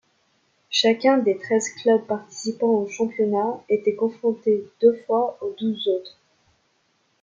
[0.71, 6.17] Chacun des treize clubs participant au championnat était confronté deux fois aux douze autres.